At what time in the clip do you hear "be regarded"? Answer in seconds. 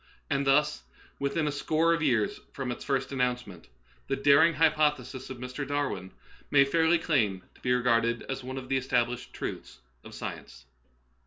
7.61-8.23